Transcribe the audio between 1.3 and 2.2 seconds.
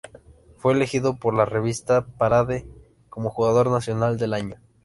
la revista